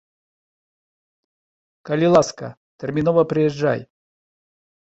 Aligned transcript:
Калі 1.91 2.07
ласка, 2.15 2.45
тэрмінова 2.85 3.21
прыязджай. 3.35 3.79